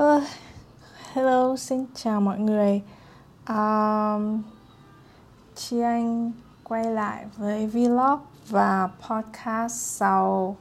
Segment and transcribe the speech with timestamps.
[0.00, 0.22] Uh,
[1.12, 2.82] hello, xin chào mọi người.
[3.48, 4.42] Um,
[5.54, 6.32] chị Anh
[6.64, 10.56] quay lại với vlog và podcast sau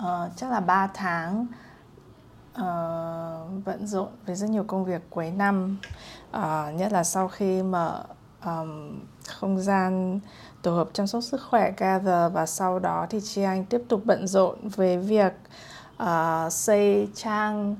[0.00, 0.04] uh,
[0.36, 1.46] chắc là 3 tháng
[2.52, 5.76] uh, bận rộn với rất nhiều công việc cuối năm,
[6.30, 8.04] uh, nhất là sau khi mở
[8.44, 10.20] um, không gian
[10.62, 14.02] tổ hợp chăm sóc sức khỏe Gather và sau đó thì chị Anh tiếp tục
[14.04, 15.32] bận rộn với việc
[16.02, 17.76] uh, xây trang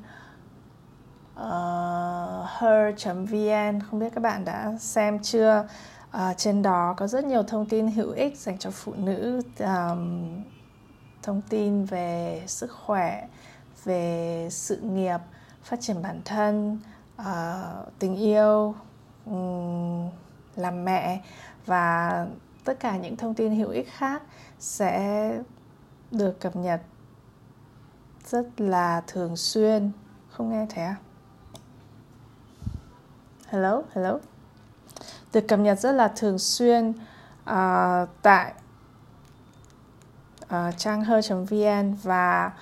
[1.40, 5.68] Ờ, uh, her.vn không biết các bạn đã xem chưa?
[6.16, 10.42] Uh, trên đó có rất nhiều thông tin hữu ích dành cho phụ nữ um,
[11.22, 13.28] thông tin về sức khỏe
[13.84, 15.18] về sự nghiệp
[15.62, 16.78] phát triển bản thân
[17.20, 17.26] uh,
[17.98, 18.74] tình yêu
[19.26, 20.10] um,
[20.56, 21.20] làm mẹ
[21.66, 22.26] và
[22.64, 24.22] tất cả những thông tin hữu ích khác
[24.58, 25.32] sẽ
[26.10, 26.80] được cập nhật
[28.26, 29.90] rất là thường xuyên.
[30.30, 30.96] Không nghe thấy à?
[33.50, 34.18] Hello hello.
[35.32, 36.90] Được cập nhật rất là thường xuyên
[37.50, 38.52] uh, tại
[40.44, 42.52] uh, trang hơi.vn và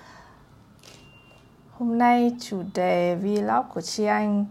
[1.73, 4.47] hôm nay chủ đề vlog của chị anh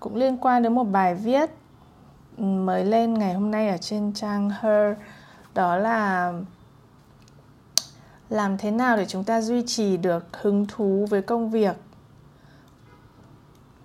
[0.00, 1.50] cũng liên quan đến một bài viết
[2.38, 4.96] mới lên ngày hôm nay ở trên trang her
[5.54, 6.32] đó là
[8.28, 11.76] làm thế nào để chúng ta duy trì được hứng thú với công việc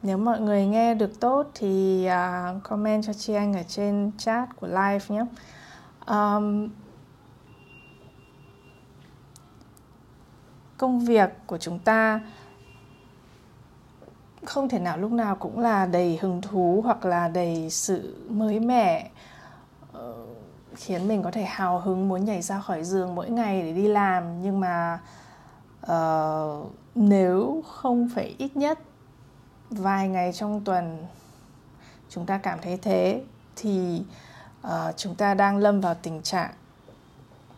[0.04, 4.56] nếu mọi người nghe được tốt thì uh, comment cho chị anh ở trên chat
[4.56, 5.26] của live nhé.
[6.08, 6.70] Um,
[10.78, 12.22] công việc của chúng ta
[14.46, 18.60] không thể nào lúc nào cũng là đầy hứng thú hoặc là đầy sự mới
[18.60, 19.10] mẻ
[19.94, 20.14] ờ,
[20.76, 23.88] khiến mình có thể hào hứng muốn nhảy ra khỏi giường mỗi ngày để đi
[23.88, 24.42] làm.
[24.42, 25.00] Nhưng mà
[25.92, 28.80] uh, nếu không phải ít nhất
[29.70, 31.06] vài ngày trong tuần
[32.10, 33.22] chúng ta cảm thấy thế
[33.56, 34.04] thì
[34.68, 36.52] uh, chúng ta đang lâm vào tình trạng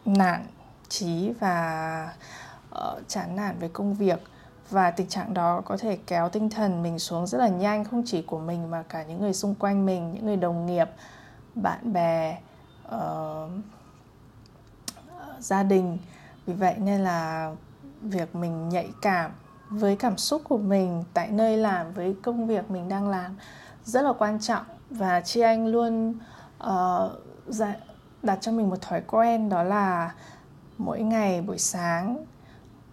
[0.05, 0.45] nản
[0.89, 2.13] trí và
[2.75, 4.19] uh, chán nản với công việc.
[4.69, 8.03] Và tình trạng đó có thể kéo tinh thần mình xuống rất là nhanh không
[8.05, 10.89] chỉ của mình mà cả những người xung quanh mình những người đồng nghiệp
[11.55, 12.37] bạn bè
[12.95, 13.51] uh,
[15.39, 15.97] gia đình.
[16.45, 17.51] Vì vậy nên là
[18.01, 19.31] việc mình nhạy cảm
[19.71, 23.35] với cảm xúc của mình tại nơi làm với công việc mình đang làm
[23.83, 24.63] rất là quan trọng.
[24.89, 26.13] Và chị anh luôn
[26.63, 27.11] uh,
[28.23, 30.13] đặt cho mình một thói quen đó là
[30.77, 32.25] mỗi ngày buổi sáng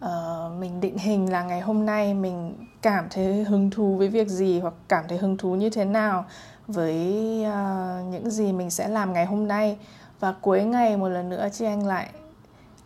[0.05, 0.11] uh,
[0.59, 4.60] mình định hình là ngày hôm nay mình cảm thấy hứng thú với việc gì
[4.60, 6.25] hoặc cảm thấy hứng thú như thế nào
[6.66, 7.06] với
[7.47, 9.78] uh, những gì mình sẽ làm ngày hôm nay.
[10.21, 12.09] Và cuối ngày một lần nữa chị anh lại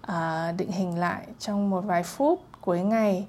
[0.06, 3.26] uh, định hình lại trong một vài phút cuối ngày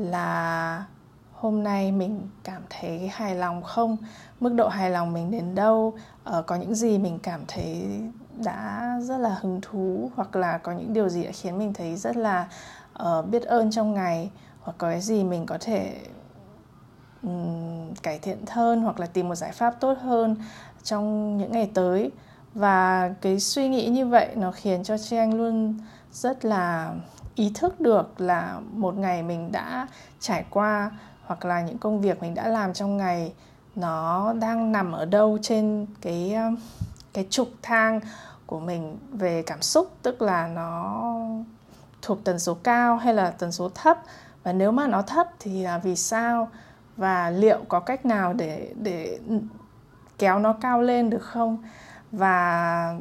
[0.00, 0.84] là
[1.32, 3.96] hôm nay mình cảm thấy hài lòng không?
[4.40, 5.94] Mức độ hài lòng mình đến đâu?
[6.38, 8.00] Uh, có những gì mình cảm thấy
[8.44, 11.96] đã rất là hứng thú hoặc là có những điều gì đã khiến mình thấy
[11.96, 12.48] rất là
[13.02, 14.30] uh, biết ơn trong ngày?
[14.60, 15.96] Hoặc có cái gì mình có thể
[17.22, 20.36] um, cải thiện hơn hoặc là tìm một giải pháp tốt hơn
[20.82, 22.10] trong những ngày tới?
[22.54, 25.78] Và cái suy nghĩ như vậy nó khiến cho chị anh luôn
[26.12, 26.94] rất là
[27.40, 29.86] ý thức được là một ngày mình đã
[30.20, 30.90] trải qua
[31.24, 33.32] hoặc là những công việc mình đã làm trong ngày,
[33.74, 36.56] nó đang nằm ở đâu trên cái um,
[37.12, 38.00] cái trục thang
[38.46, 41.14] của mình về cảm xúc, tức là nó
[42.02, 43.98] thuộc tần số cao hay là tần số thấp?
[44.42, 46.48] Và nếu mà nó thấp thì là vì sao?
[46.96, 49.18] Và liệu có cách nào để để
[50.18, 51.58] kéo nó cao lên được không?
[52.12, 52.94] Và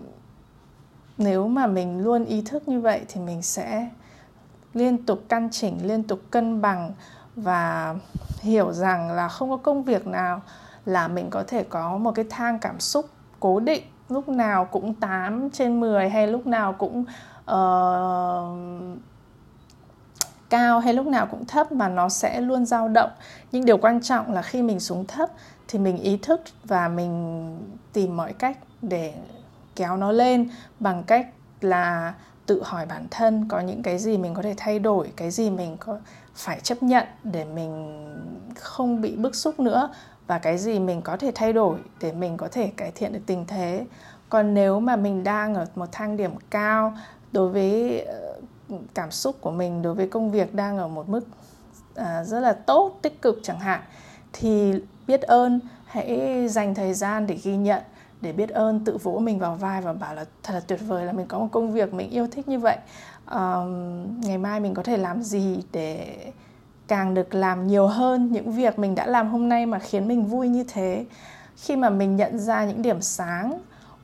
[1.18, 3.90] nếu mà mình luôn ý thức như vậy thì mình sẽ
[4.74, 6.92] liên tục căn chỉnh liên tục cân bằng
[7.36, 7.96] và
[8.42, 10.42] hiểu rằng là không có công việc nào
[10.86, 13.06] là mình có thể có một cái thang cảm xúc
[13.40, 13.84] cố định.
[14.10, 17.06] Lúc nào cũng 8 trên 10 hay lúc nào cũng
[17.52, 19.00] uh,
[20.50, 23.10] cao hay lúc nào cũng thấp mà nó sẽ luôn dao động.
[23.52, 25.30] Nhưng điều quan trọng là khi mình xuống thấp
[25.68, 27.56] thì mình ý thức và mình
[27.94, 29.14] tìm mọi cách để
[29.76, 30.50] kéo nó lên
[30.80, 31.28] bằng cách
[31.62, 32.14] là
[32.50, 35.50] tự hỏi bản thân có những cái gì mình có thể thay đổi, cái gì
[35.50, 35.98] mình có
[36.36, 38.06] phải chấp nhận để mình
[38.60, 39.90] không bị bức xúc nữa
[40.28, 43.20] và cái gì mình có thể thay đổi để mình có thể cải thiện được
[43.26, 43.86] tình thế.
[44.30, 46.98] Còn nếu mà mình đang ở một thang điểm cao,
[47.32, 48.36] đối với ờ,
[48.94, 51.28] cảm xúc của mình, đối với công việc đang ở một mức
[51.96, 53.82] à, rất là tốt, tích cực chẳng hạn,
[54.34, 54.74] thì
[55.08, 57.84] biết ơn, hãy dành thời gian để ghi nhận
[58.22, 61.06] để biết ơn tự vỗ mình vào vai và bảo là thật là tuyệt vời
[61.06, 62.78] là mình có một công việc mình yêu thích như vậy.
[63.32, 66.18] Um, ngày mai mình có thể làm gì để
[66.88, 70.26] càng được làm nhiều hơn những việc mình đã làm hôm nay mà khiến mình
[70.26, 71.06] vui như thế?
[71.56, 73.60] Khi mà mình nhận ra những điểm sáng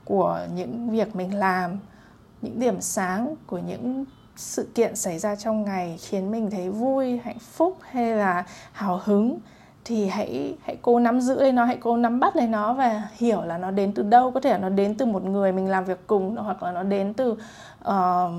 [0.06, 1.80] của những việc mình làm
[2.42, 7.18] những điểm sáng của những sự kiện xảy ra trong ngày khiến mình thấy vui
[7.24, 9.40] hạnh phúc hay là hào hứng
[9.86, 13.02] thì hãy hãy cố nắm giữ lấy nó hãy cố nắm bắt lấy nó và
[13.14, 14.32] hiểu là nó đến từ đâu.
[14.32, 16.84] Có thể là nó đến từ một người mình làm việc cùng hoặc là nó
[16.84, 17.32] đến từ
[17.88, 18.32] uh,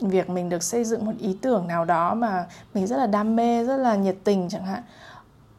[0.00, 3.36] việc mình được xây dựng một ý tưởng nào đó mà mình rất là đam
[3.36, 4.82] mê rất là nhiệt tình chẳng hạn.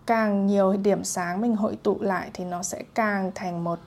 [0.05, 3.79] Càng nhiều điểm sáng mình hội tụ lại thì nó sẽ càng thành một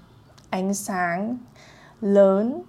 [0.51, 1.37] ánh sáng
[2.01, 2.63] lớn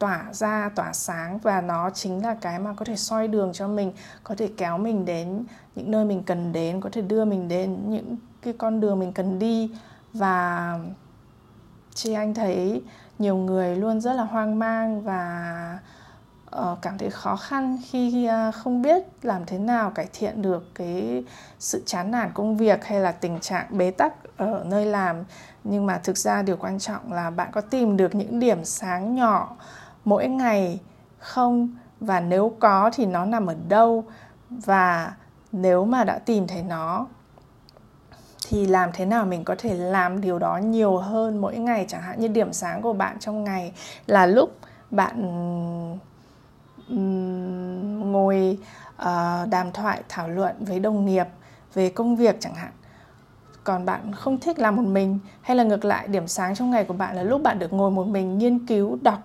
[0.00, 3.68] tỏa ra tỏa sáng và nó chính là cái mà có thể soi đường cho
[3.68, 3.92] mình
[4.24, 5.44] có thể kéo mình đến
[5.74, 9.12] những nơi mình cần đến có thể đưa mình đến những cái con đường mình
[9.12, 9.70] cần đi.
[10.12, 10.78] Và
[11.94, 12.82] chị anh thấy
[13.18, 15.78] nhiều người luôn rất là hoang mang và
[16.56, 20.74] uh, cảm thấy khó khăn khi uh, không biết làm thế nào cải thiện được
[20.74, 21.24] cái
[21.58, 25.16] sự chán nản công việc hay là tình trạng bế tắc ở nơi làm.
[25.64, 29.14] Nhưng mà thực ra điều quan trọng là bạn có tìm được những điểm sáng
[29.14, 29.56] nhỏ
[30.04, 30.80] mỗi ngày
[31.18, 31.76] không?
[32.00, 34.04] Và nếu có thì nó nằm ở đâu?
[34.50, 35.14] Và
[35.52, 37.06] nếu mà đã tìm thấy nó
[38.48, 41.84] thì làm thế nào mình có thể làm điều đó nhiều hơn mỗi ngày?
[41.88, 43.72] Chẳng hạn như điểm sáng của bạn trong ngày
[44.06, 44.50] là lúc
[44.90, 45.22] bạn
[48.12, 48.58] ngồi
[49.02, 51.26] uh, đàm thoại thảo luận với đồng nghiệp
[51.74, 52.72] về công việc chẳng hạn
[53.70, 55.18] còn bạn không thích làm một mình?
[55.40, 57.90] Hay là ngược lại điểm sáng trong ngày của bạn là lúc bạn được ngồi
[57.90, 59.18] một mình nghiên cứu đọc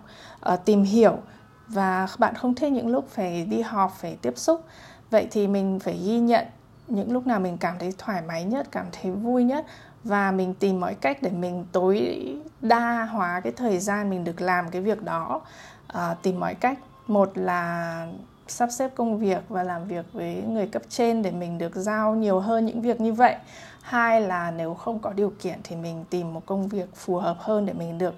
[0.53, 1.17] uh, tìm hiểu
[1.67, 4.63] và bạn không thích những lúc phải đi họp phải tiếp xúc?
[5.09, 6.45] Vậy thì mình phải ghi nhận
[6.87, 9.65] những lúc nào mình cảm thấy thoải mái nhất cảm thấy vui nhất
[10.03, 12.17] và mình tìm mọi cách để mình tối
[12.61, 15.41] đa hóa cái thời gian mình được làm cái việc đó.
[15.97, 16.79] Uh, tìm mọi cách.
[17.07, 18.07] Một là
[18.47, 22.15] sắp xếp công việc và làm việc với người cấp trên để mình được giao
[22.15, 23.35] nhiều hơn những việc như vậy
[23.85, 27.37] hai là nếu không có điều kiện thì mình tìm một công việc phù hợp
[27.39, 28.15] hơn để mình được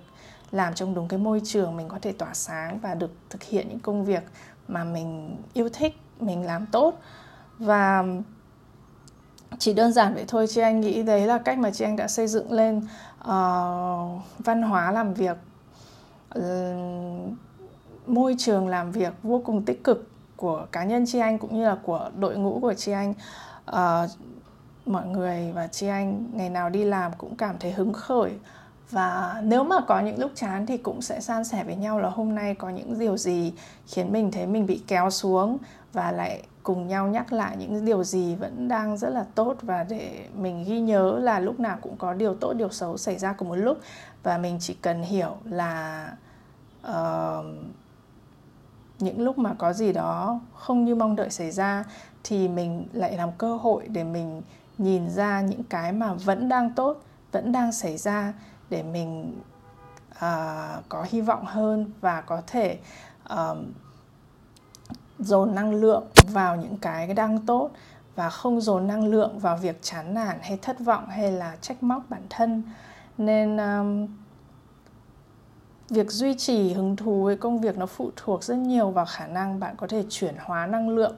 [0.52, 3.69] làm trong đúng cái môi trường mình có thể tỏa sáng và được thực hiện
[3.69, 4.24] những công việc
[4.68, 6.94] mà mình yêu thích mình làm tốt.
[7.60, 8.04] Và
[9.60, 12.08] chỉ đơn giản vậy thôi chị anh nghĩ đấy là cách mà chị anh đã
[12.08, 12.78] xây dựng lên
[13.22, 15.38] uh, văn hóa làm việc.
[16.40, 16.44] Uh,
[18.08, 21.66] môi trường làm việc vô cùng tích cực của cá nhân chị anh cũng như
[21.66, 23.13] là của đội ngũ của chị anh.
[23.72, 24.10] Uh,
[24.88, 28.31] mọi người và chị anh ngày nào đi làm cũng cảm thấy hứng khởi.
[28.92, 32.10] Và nếu mà có những lúc chán thì cũng sẽ san sẻ với nhau là
[32.10, 33.54] hôm nay có những điều gì
[33.88, 35.57] khiến mình thấy mình bị kéo xuống
[35.94, 39.84] và lại cùng nhau nhắc lại những điều gì vẫn đang rất là tốt và
[39.84, 43.34] để mình ghi nhớ là lúc nào cũng có điều tốt điều xấu xảy ra
[43.34, 43.78] cùng một lúc.
[44.24, 46.07] Và mình chỉ cần hiểu là
[46.88, 47.45] uh,
[49.00, 51.84] những lúc mà có gì đó không như mong đợi xảy ra
[52.24, 54.42] thì mình lại làm cơ hội để mình
[54.77, 57.01] nhìn ra những cái mà vẫn đang tốt
[57.31, 58.33] vẫn đang xảy ra
[58.69, 59.41] để mình
[60.12, 62.79] uh, có hy vọng hơn và có thể
[63.33, 63.57] uh,
[65.19, 67.71] dồn năng lượng vào những cái đang tốt
[68.15, 71.83] và không dồn năng lượng vào việc chán nản hay thất vọng hay là trách
[71.83, 72.63] móc bản thân.
[73.18, 74.07] Nên um,
[75.89, 79.27] việc duy trì hứng thú với công việc nó phụ thuộc rất nhiều vào khả
[79.27, 81.15] năng bạn có thể chuyển hóa năng lượng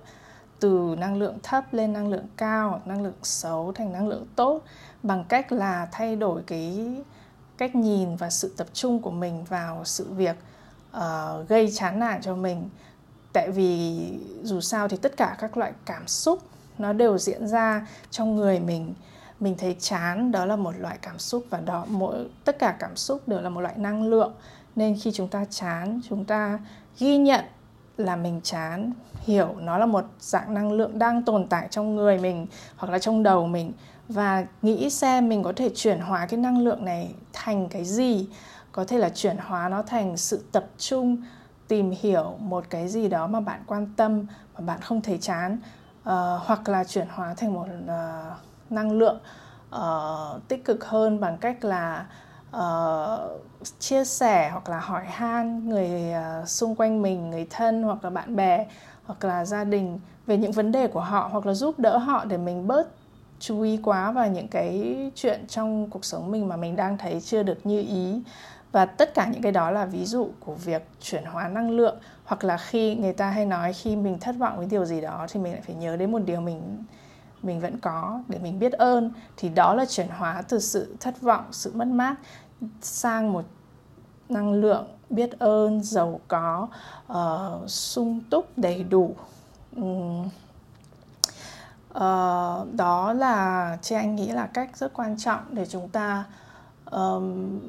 [0.59, 4.25] từ năng lượng thấp lên năng lượng cao hoặc năng lượng xấu thành năng lượng
[4.35, 4.61] tốt
[5.03, 6.95] bằng cách là thay đổi cái
[7.57, 10.35] cách nhìn và sự tập trung của mình vào sự việc
[10.97, 12.69] uh, gây chán nản cho mình.
[13.33, 13.99] Tại vì
[14.43, 16.39] dù sao thì tất cả các loại cảm xúc
[16.77, 18.93] nó đều diễn ra trong người mình.
[19.39, 22.95] Mình thấy chán đó là một loại cảm xúc và đó mỗi tất cả cảm
[22.95, 24.33] xúc đều là một loại năng lượng.
[24.75, 26.59] Nên khi chúng ta chán chúng ta
[26.99, 27.45] ghi nhận
[27.99, 32.17] là mình chán hiểu nó là một dạng năng lượng đang tồn tại trong người
[32.17, 33.71] mình hoặc là trong đầu mình
[34.09, 38.27] và nghĩ xem mình có thể chuyển hóa cái năng lượng này thành cái gì.
[38.71, 41.17] Có thể là chuyển hóa nó thành sự tập trung
[41.67, 45.57] tìm hiểu một cái gì đó mà bạn quan tâm mà bạn không thấy chán
[45.99, 48.37] uh, hoặc là chuyển hóa thành một uh,
[48.69, 49.19] năng lượng
[49.75, 52.05] uh, tích cực hơn bằng cách là
[52.57, 53.41] uh,
[53.79, 58.09] chia sẻ hoặc là hỏi han người uh, xung quanh mình người thân hoặc là
[58.09, 58.65] bạn bè
[59.05, 62.25] hoặc là gia đình về những vấn đề của họ hoặc là giúp đỡ họ
[62.25, 62.87] để mình bớt
[63.39, 67.21] chú ý quá vào những cái chuyện trong cuộc sống mình mà mình đang thấy
[67.21, 68.21] chưa được như ý.
[68.71, 71.97] Và tất cả những cái đó là ví dụ của việc chuyển hóa năng lượng
[72.25, 75.27] hoặc là khi người ta hay nói khi mình thất vọng với điều gì đó
[75.29, 76.83] thì mình lại phải nhớ đến một điều mình
[77.41, 81.21] mình vẫn có để mình biết ơn thì đó là chuyển hóa từ sự thất
[81.21, 82.15] vọng sự mất mát
[82.81, 83.45] sang một
[84.29, 86.67] năng lượng biết ơn giàu có
[87.11, 89.15] uh, sung túc đầy đủ.
[89.75, 90.29] Um,
[91.93, 96.23] uh, đó là chị anh nghĩ là cách rất quan trọng để chúng ta
[96.91, 97.59] um,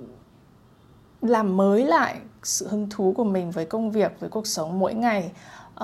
[1.22, 4.94] làm mới lại sự hứng thú của mình với công việc với cuộc sống mỗi
[4.94, 5.32] ngày.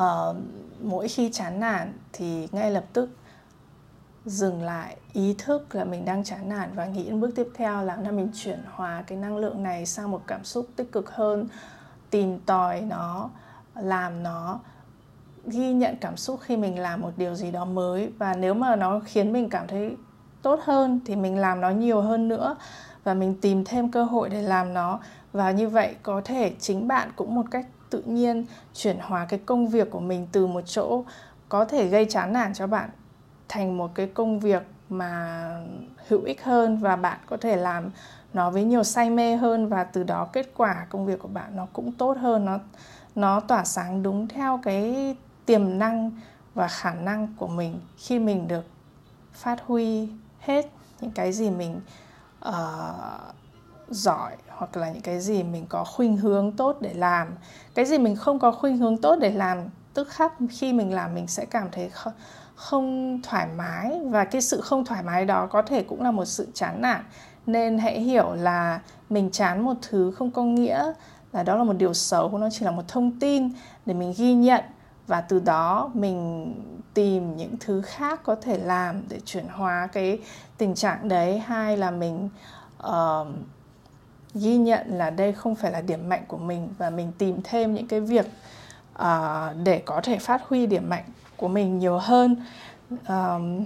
[0.00, 0.36] Uh,
[0.82, 3.10] mỗi khi chán nản thì ngay lập tức
[4.26, 7.84] dừng lại ý thức là mình đang chán nản và nghĩ đến bước tiếp theo
[7.84, 11.10] là là mình chuyển hóa cái năng lượng này sang một cảm xúc tích cực
[11.10, 11.48] hơn,
[12.10, 13.30] tìm tòi nó,
[13.74, 14.60] làm nó,
[15.46, 18.12] ghi nhận cảm xúc khi mình làm một điều gì đó mới.
[18.18, 19.96] Và nếu mà nó khiến mình cảm thấy
[20.42, 22.56] tốt hơn thì mình làm nó nhiều hơn nữa
[23.04, 25.00] và mình tìm thêm cơ hội để làm nó.
[25.32, 29.40] Và như vậy có thể chính bạn cũng một cách tự nhiên chuyển hóa cái
[29.46, 31.04] công việc của mình từ một chỗ
[31.48, 32.90] có thể gây chán nản cho bạn
[33.48, 35.50] thành một cái công việc mà
[36.08, 37.90] hữu ích hơn và bạn có thể làm
[38.32, 41.56] nó với nhiều say mê hơn và từ đó kết quả công việc của bạn
[41.56, 42.58] nó cũng tốt hơn nó
[43.14, 46.10] nó tỏa sáng đúng theo cái tiềm năng
[46.54, 48.64] và khả năng của mình khi mình được
[49.32, 50.08] phát huy
[50.40, 50.66] hết
[51.00, 51.80] những cái gì mình
[52.48, 52.54] uh,
[53.88, 57.28] giỏi hoặc là những cái gì mình có khuynh hướng tốt để làm.
[57.74, 59.58] Cái gì mình không có khuynh hướng tốt để làm
[59.94, 62.12] tức khắc khi mình làm mình sẽ cảm thấy không,
[62.56, 66.24] không thoải mái và cái sự không thoải mái đó có thể cũng là một
[66.24, 67.04] sự chán nản.
[67.46, 70.92] Nên hãy hiểu là mình chán một thứ không có nghĩa
[71.32, 73.52] là đó là một điều xấu nó chỉ là một thông tin
[73.86, 74.64] để mình ghi nhận.
[75.06, 76.54] Và từ đó mình
[76.94, 80.18] tìm những thứ khác có thể làm để chuyển hóa cái
[80.58, 81.38] tình trạng đấy.
[81.38, 82.28] Hay là mình
[82.86, 83.26] uh,
[84.34, 87.74] ghi nhận là đây không phải là điểm mạnh của mình và mình tìm thêm
[87.74, 88.26] những cái việc
[89.02, 89.06] uh,
[89.64, 91.04] để có thể phát huy điểm mạnh
[91.36, 92.36] của mình nhiều hơn.
[93.08, 93.64] Um,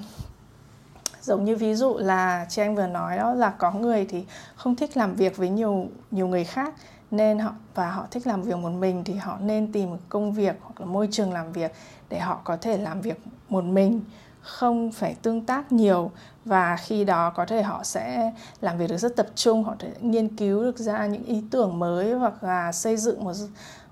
[1.22, 4.24] giống như ví dụ là chị anh vừa nói đó là có người thì
[4.56, 6.74] không thích làm việc với nhiều nhiều người khác
[7.10, 10.32] nên họ và họ thích làm việc một mình thì họ nên tìm một công
[10.32, 11.72] việc hoặc là môi trường làm việc
[12.08, 14.00] để họ có thể làm việc một mình
[14.40, 16.10] không phải tương tác nhiều.
[16.44, 19.92] Và khi đó có thể họ sẽ làm việc được rất tập trung họ thể
[20.00, 23.32] nghiên cứu được ra những ý tưởng mới hoặc là xây dựng một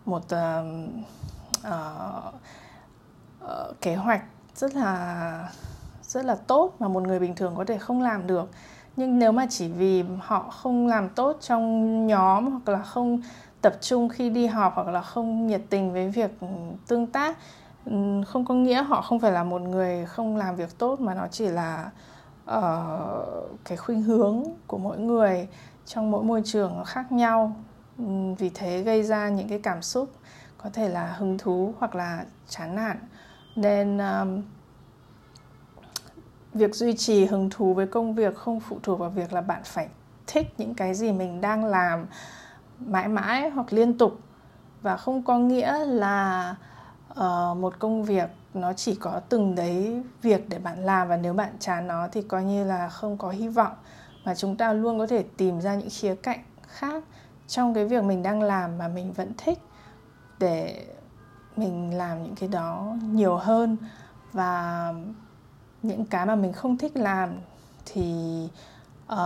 [0.05, 0.67] một uh,
[1.69, 2.35] uh,
[3.49, 4.23] uh, kế hoạch
[4.55, 5.53] rất là
[6.03, 8.51] rất là tốt mà một người bình thường có thể không làm được.
[8.97, 13.21] Nhưng nếu mà chỉ vì họ không làm tốt trong nhóm hoặc là không
[13.61, 16.47] tập trung khi đi họp hoặc là không nhiệt tình với việc ừ,
[16.89, 17.39] tương tác
[17.85, 17.93] ừ,
[18.27, 21.27] không có nghĩa họ không phải là một người không làm việc tốt mà nó
[21.31, 21.91] chỉ là
[22.45, 25.49] uh, cái khuynh hướng của mỗi người
[25.87, 27.57] trong mỗi môi trường nó khác nhau.
[27.99, 28.05] Ừ,
[28.39, 30.11] vì thế gây ra những cái cảm xúc
[30.59, 32.99] có thể là hứng thú hoặc là chán nản
[33.61, 34.43] nên um,
[36.55, 39.63] việc duy trì hứng thú với công việc không phụ thuộc vào việc là bạn
[39.65, 39.89] phải
[40.27, 42.07] thích những cái gì mình đang làm
[42.79, 44.19] mãi mãi hoặc liên tục.
[44.83, 46.55] Và không có nghĩa là
[47.11, 51.35] uh, một công việc nó chỉ có từng đấy việc để bạn làm và nếu
[51.35, 53.73] bạn chán nó thì coi như là không có hy vọng.
[54.25, 57.05] Mà chúng ta luôn có thể tìm ra những khía cạnh khác
[57.47, 59.59] trong cái việc mình đang làm mà mình vẫn thích
[60.39, 60.87] để
[61.59, 63.77] mình làm những cái đó nhiều hơn
[64.33, 64.95] và
[65.83, 67.31] những cái mà mình không thích làm
[67.87, 68.49] thì
[69.13, 69.19] uh,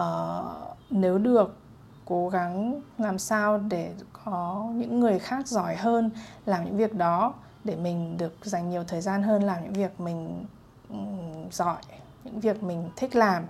[0.91, 1.57] nếu được
[2.05, 3.93] cố gắng làm sao để
[4.25, 6.11] có những người khác giỏi hơn
[6.47, 7.35] làm những việc đó
[7.65, 10.45] để mình được dành nhiều thời gian hơn làm những việc mình
[10.91, 11.83] um, giỏi
[12.25, 13.45] những việc mình thích làm.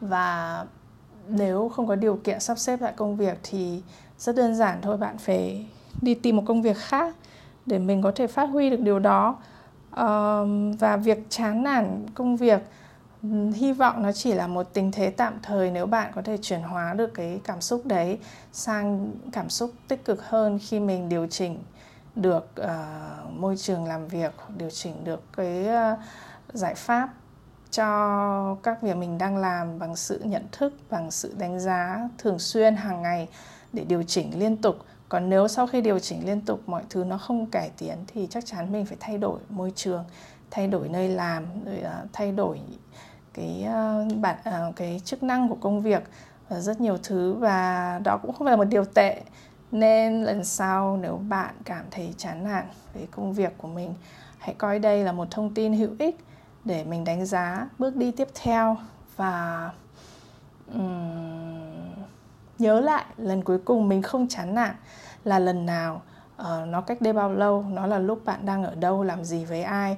[0.00, 0.64] Và
[1.28, 3.82] nếu không có điều kiện sắp xếp lại công việc thì
[4.18, 5.66] rất đơn giản thôi bạn phải
[6.02, 7.16] đi tìm một công việc khác
[7.66, 9.36] để mình có thể phát huy được điều đó.
[10.00, 12.60] Uh, và việc chán nản công việc
[13.54, 16.62] hy vọng nó chỉ là một tình thế tạm thời nếu bạn có thể chuyển
[16.62, 18.18] hóa được cái cảm xúc đấy
[18.52, 21.58] sang cảm xúc tích cực hơn khi mình điều chỉnh
[22.14, 25.98] được uh, môi trường làm việc điều chỉnh được cái uh,
[26.52, 27.08] giải pháp
[27.70, 32.38] cho các việc mình đang làm bằng sự nhận thức bằng sự đánh giá thường
[32.38, 33.28] xuyên hàng ngày
[33.72, 34.76] để điều chỉnh liên tục
[35.14, 38.26] còn nếu sau khi điều chỉnh liên tục mọi thứ nó không cải tiến thì
[38.30, 40.04] chắc chắn mình phải thay đổi môi trường
[40.50, 42.60] thay đổi nơi làm rồi à, thay đổi
[43.34, 44.36] cái uh, bản
[44.68, 46.02] uh, cái chức năng của công việc
[46.48, 47.32] và rất nhiều thứ.
[47.32, 49.22] Và đó cũng không phải là một điều tệ.
[49.72, 53.94] Nên lần sau nếu bạn cảm thấy chán nản với công việc của mình
[54.38, 56.16] hãy coi đây là một thông tin hữu ích
[56.64, 58.76] để mình đánh giá bước đi tiếp theo.
[59.16, 59.70] Và
[60.74, 61.74] um,
[62.58, 64.74] nhớ lại lần cuối cùng mình không chán nản
[65.24, 66.02] là lần nào
[66.42, 69.44] uh, nó cách đây bao lâu nó là lúc bạn đang ở đâu làm gì
[69.44, 69.96] với ai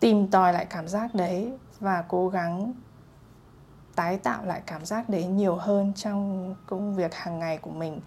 [0.00, 2.72] tìm tòi lại cảm giác đấy và cố gắng
[3.94, 8.00] tái tạo lại cảm giác đấy nhiều hơn trong công việc hàng ngày của mình.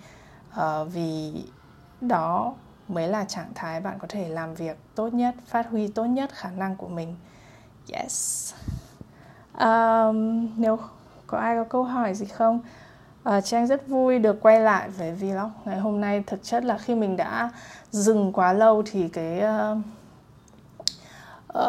[0.59, 1.43] Uh, vì
[2.01, 2.53] đó
[2.87, 6.29] mới là trạng thái bạn có thể làm việc tốt nhất phát huy tốt nhất
[6.33, 7.15] khả năng của mình.
[7.93, 8.53] Yes.
[9.59, 10.79] Um, nếu
[11.27, 12.59] có ai có câu hỏi gì không?
[13.25, 16.23] Ờ, uh, trang rất vui được quay lại với vlog ngày hôm nay.
[16.27, 17.49] Thực chất là khi mình đã
[17.91, 19.41] dừng quá lâu thì cái
[19.71, 19.77] uh,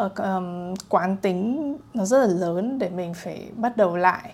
[0.05, 4.33] uh, um, quán tính nó rất là lớn để mình phải bắt đầu lại.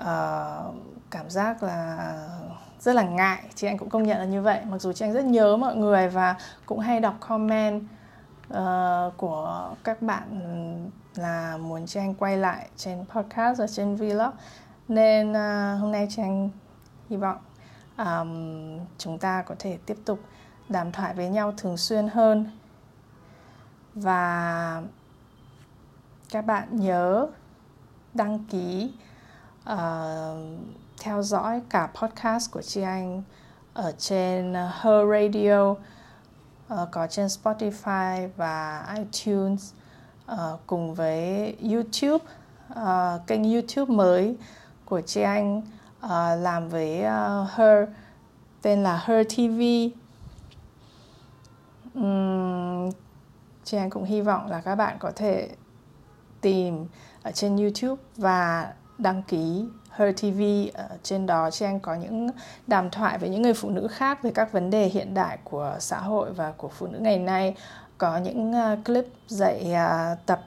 [0.00, 0.74] Uh,
[1.10, 2.12] cảm giác là
[2.80, 3.42] rất là ngại.
[3.54, 4.60] Chị anh cũng công nhận là như vậy.
[4.64, 6.34] Mặc dù chị anh rất nhớ mọi người và
[6.66, 7.82] cũng hay đọc comment
[8.52, 10.22] uh, của các bạn
[11.14, 14.30] là muốn chị anh quay lại trên podcast và trên vlog
[14.90, 16.50] nên uh, hôm nay chị anh
[17.10, 17.38] hy vọng
[17.98, 20.20] um, chúng ta có thể tiếp tục
[20.68, 22.50] đàm thoại với nhau thường xuyên hơn.
[23.94, 24.82] Và
[26.30, 27.26] các bạn nhớ
[28.14, 28.92] đăng ký
[29.72, 29.78] uh,
[31.00, 33.22] theo dõi cả podcast của chị Anh
[33.74, 35.78] ở trên Her Radio uh,
[36.90, 39.72] có trên Spotify và iTunes
[40.32, 42.24] uh, cùng với YouTube
[42.72, 44.36] uh, kênh YouTube mới
[44.90, 45.58] của chị Anh
[46.04, 47.88] uh, làm với uh, Her
[48.62, 49.60] tên là Her TV
[51.94, 52.90] um,
[53.64, 55.48] chị Anh cũng hy vọng là các bạn có thể
[56.40, 56.86] tìm
[57.22, 60.42] ở trên YouTube và đăng ký Her TV
[60.74, 62.30] ở trên đó chị anh có những
[62.66, 65.76] đàm thoại với những người phụ nữ khác về các vấn đề hiện đại của
[65.78, 67.54] xã hội và của phụ nữ ngày nay.
[67.98, 70.42] Có những uh, clip dạy uh, tập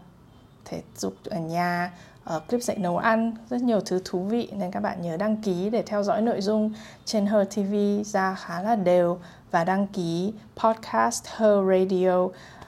[0.66, 1.92] thể dục ở nhà
[2.36, 5.38] uh, clip dạy nấu ăn rất nhiều thứ thú vị nên các bạn nhớ đăng
[5.38, 6.74] ký để theo dõi nội dung
[7.06, 9.20] trên Her TV ra khá là đều
[9.52, 12.28] và đăng ký podcast Her Radio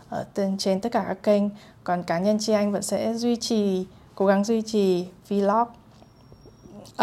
[0.09, 1.43] ờ, ở trên tất cả các kênh.
[1.83, 3.85] Còn cá nhân chị anh vẫn sẽ duy trì
[4.15, 5.67] cố gắng duy trì vlog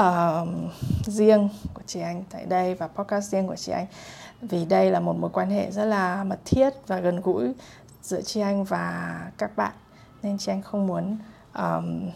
[0.01, 0.49] uh,
[1.07, 3.87] riêng của chị anh tại đây và podcast riêng của chị anh.
[4.43, 7.53] Vì đây là một mối quan hệ rất là mật thiết và gần gũi
[8.03, 9.73] giữa chị anh và các bạn
[10.23, 11.19] nên chị anh không muốn
[11.55, 12.11] um,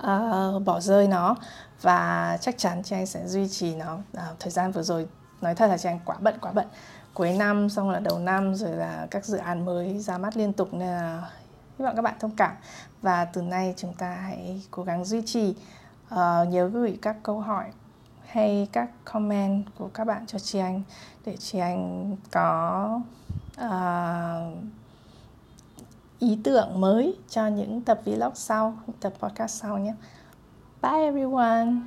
[0.00, 1.36] uh, bỏ rơi nó.
[1.82, 5.08] Và chắc chắn chị anh sẽ duy trì nó uh, thời gian vừa rồi.
[5.40, 6.66] Nói thật là chị anh quá bận quá bận.
[7.14, 10.52] Cuối năm xong là đầu năm rồi là các dự án mới ra mắt liên
[10.52, 11.30] tục nên là
[11.78, 12.56] hy vọng các bạn thông cảm.
[13.02, 15.54] Và từ nay chúng ta hãy cố gắng duy trì.
[16.14, 17.64] Uh, nhớ gửi các câu hỏi
[18.26, 20.82] hay các comment của các bạn cho chị anh
[21.24, 23.00] để chị anh có
[23.64, 24.54] uh,
[26.24, 29.94] ý tưởng mới cho những tập vlog sau, tập podcast sau nhé.
[30.82, 31.80] Bye everyone.